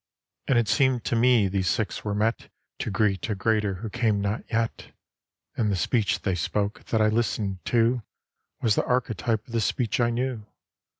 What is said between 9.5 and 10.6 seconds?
the speech I knew.